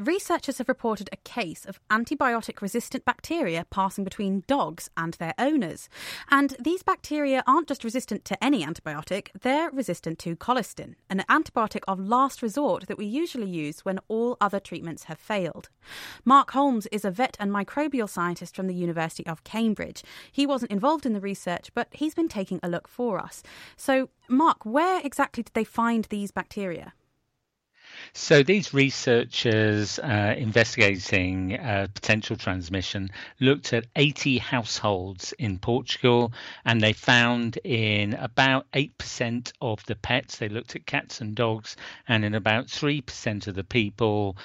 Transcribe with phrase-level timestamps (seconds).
[0.00, 5.90] Researchers have reported a case of antibiotic resistant bacteria passing between dogs and their owners.
[6.30, 11.82] And these bacteria aren't just resistant to any antibiotic, they're resistant to colistin, an antibiotic
[11.86, 15.68] of last resort that we usually use when all other treatments have failed.
[16.24, 20.02] Mark Holmes is a vet and microbial scientist from the University of Cambridge.
[20.32, 23.42] He wasn't involved in the research, but he's been taking a look for us.
[23.76, 26.94] So, Mark, where exactly did they find these bacteria?
[28.12, 36.32] So these researchers uh, investigating uh, potential transmission looked at 80 households in Portugal,
[36.64, 41.76] and they found in about 8% of the pets, they looked at cats and dogs,
[42.08, 44.36] and in about 3% of the people,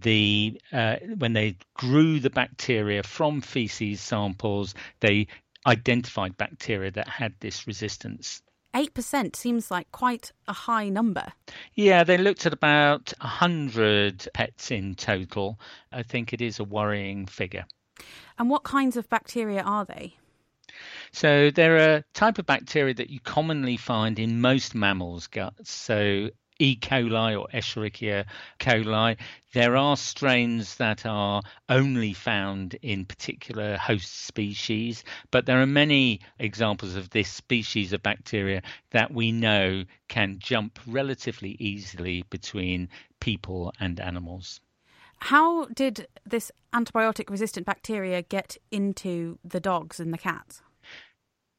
[0.00, 5.26] the uh, when they grew the bacteria from feces samples, they
[5.66, 8.42] identified bacteria that had this resistance.
[8.74, 11.32] 8% seems like quite a high number.
[11.74, 15.60] Yeah, they looked at about 100 pets in total.
[15.92, 17.64] I think it is a worrying figure.
[18.38, 20.16] And what kinds of bacteria are they?
[21.12, 25.70] So they're a type of bacteria that you commonly find in most mammals' guts.
[25.70, 26.30] So
[26.62, 26.76] E.
[26.76, 28.24] coli or Escherichia
[28.60, 29.18] coli.
[29.52, 36.20] There are strains that are only found in particular host species, but there are many
[36.38, 42.88] examples of this species of bacteria that we know can jump relatively easily between
[43.18, 44.60] people and animals.
[45.18, 50.62] How did this antibiotic resistant bacteria get into the dogs and the cats?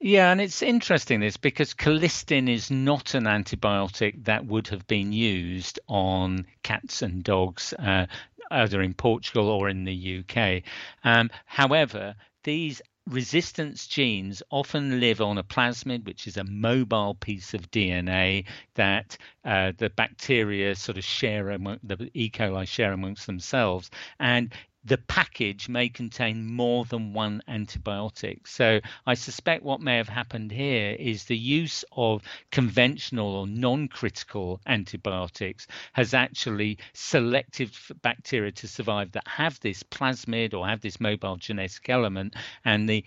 [0.00, 5.12] Yeah, and it's interesting this because colistin is not an antibiotic that would have been
[5.12, 8.06] used on cats and dogs, uh,
[8.50, 10.62] either in Portugal or in the UK.
[11.04, 17.52] Um, however, these resistance genes often live on a plasmid, which is a mobile piece
[17.52, 22.30] of DNA that uh, the bacteria sort of share among the E.
[22.30, 23.90] coli share amongst themselves.
[24.18, 24.52] And
[24.84, 28.46] the package may contain more than one antibiotic.
[28.48, 33.88] So I suspect what may have happened here is the use of conventional or non
[33.88, 37.70] critical antibiotics has actually selected
[38.00, 43.04] bacteria to survive that have this plasmid or have this mobile genetic element, and the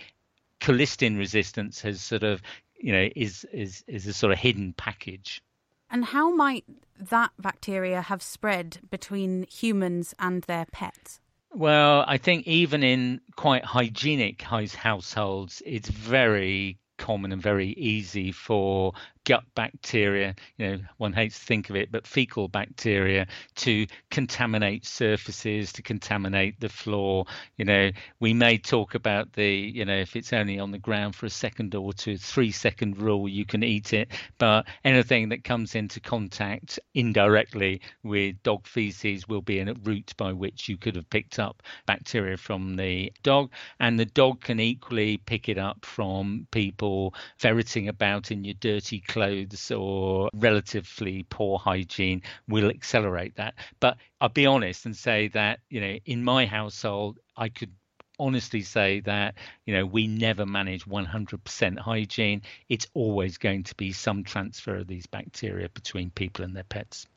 [0.62, 2.42] colistin resistance has sort of,
[2.78, 5.42] you know, is, is, is a sort of hidden package.
[5.90, 6.66] And how might
[7.00, 11.20] that bacteria have spread between humans and their pets?
[11.56, 18.94] Well, I think even in quite hygienic households, it's very common and very easy for
[19.26, 23.26] gut bacteria, you know, one hates to think of it, but fecal bacteria
[23.56, 27.26] to contaminate surfaces, to contaminate the floor.
[27.58, 31.16] You know, we may talk about the, you know, if it's only on the ground
[31.16, 34.12] for a second or two, three second rule, you can eat it.
[34.38, 40.34] But anything that comes into contact indirectly with dog feces will be a route by
[40.34, 43.52] which you could have picked up bacteria from the dog.
[43.80, 49.00] And the dog can equally pick it up from people ferreting about in your dirty
[49.14, 53.54] clothes or relatively poor hygiene will accelerate that.
[53.80, 57.72] But I'll be honest and say that, you know, in my household, I could
[58.20, 59.34] honestly say that
[59.66, 62.42] you know we never manage 100% hygiene.
[62.70, 67.08] It's always going to be some transfer of these bacteria between people and their pets.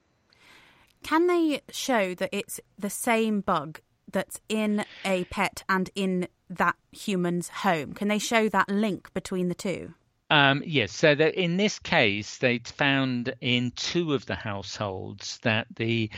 [1.03, 3.81] Can they show that it's the same bug
[4.11, 7.93] that's in a pet and in that human's home?
[7.93, 9.95] Can they show that link between the two
[10.31, 15.67] um, yes, so that in this case, they found in two of the households that
[15.77, 16.11] the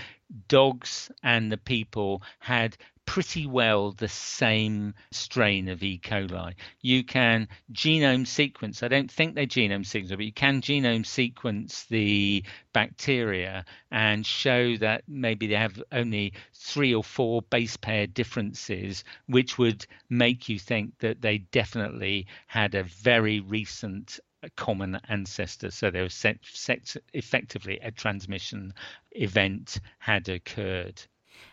[0.49, 2.77] dogs and the people had
[3.09, 5.99] pretty well the same strain of E.
[5.99, 6.53] coli.
[6.83, 11.85] You can genome sequence, I don't think they genome sequence, but you can genome sequence
[11.85, 12.45] the
[12.75, 19.57] bacteria and show that maybe they have only three or four base pair differences, which
[19.57, 24.21] would make you think that they definitely had a very recent
[24.55, 25.71] common ancestor.
[25.71, 28.75] So there was set, set, effectively a transmission
[29.13, 31.03] event had occurred.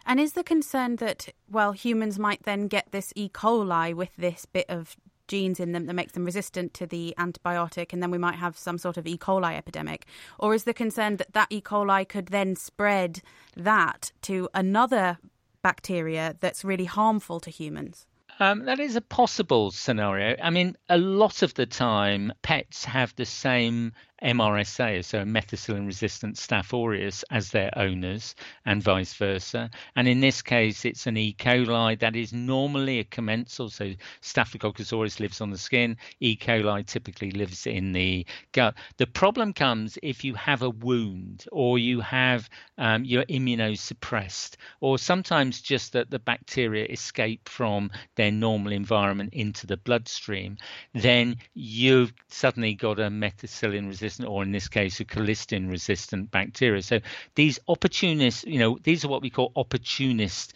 [0.06, 3.30] And is the concern that, well, humans might then get this E.
[3.30, 4.96] coli with this bit of
[5.28, 8.58] genes in them that makes them resistant to the antibiotic, and then we might have
[8.58, 9.18] some sort of E.
[9.18, 10.06] coli epidemic?
[10.40, 11.62] Or is the concern that that E.
[11.62, 13.22] coli could then spread
[13.56, 15.18] that to another
[15.62, 18.06] bacteria that's really harmful to humans?
[18.40, 20.36] Um, that is a possible scenario.
[20.42, 23.94] I mean, a lot of the time, pets have the same
[24.26, 28.34] MRSA, so methicillin resistant Staph aureus, as their owners,
[28.66, 29.70] and vice versa.
[29.96, 31.36] And in this case, it's an E.
[31.38, 33.70] coli that is normally a commensal.
[33.70, 36.36] So Staphylococcus aureus lives on the skin, E.
[36.36, 38.74] coli typically lives in the gut.
[38.98, 42.50] The problem comes if you have a wound or you have
[42.80, 49.78] um, immunosuppressed, or sometimes just that the bacteria escape from their normal environment into the
[49.78, 50.58] bloodstream,
[50.94, 56.32] then you've suddenly got a methicillin resistant resistant, or in this case, a colistin resistant
[56.32, 56.82] bacteria.
[56.82, 57.00] So
[57.36, 60.54] these opportunists, you know, these are what we call opportunist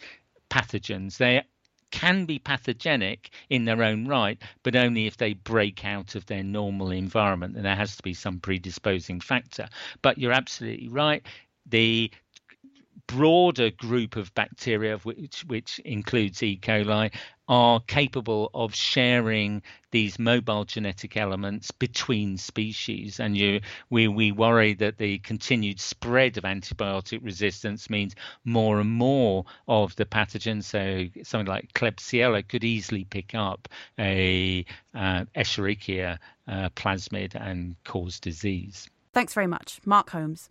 [0.50, 1.16] pathogens.
[1.18, 1.42] They
[1.90, 6.44] can be pathogenic in their own right, but only if they break out of their
[6.44, 7.56] normal environment.
[7.56, 9.68] And there has to be some predisposing factor.
[10.02, 11.26] But you're absolutely right.
[11.66, 12.10] The
[13.10, 16.58] broader group of bacteria, which which includes E.
[16.60, 17.12] coli,
[17.50, 19.60] are capable of sharing
[19.90, 23.18] these mobile genetic elements between species.
[23.18, 23.60] And you,
[23.90, 28.14] we, we worry that the continued spread of antibiotic resistance means
[28.44, 30.62] more and more of the pathogens.
[30.62, 33.68] So something like Klebsiella could easily pick up
[33.98, 34.64] a
[34.94, 38.88] uh, Escherichia uh, plasmid and cause disease.
[39.12, 40.50] Thanks very much, Mark Holmes.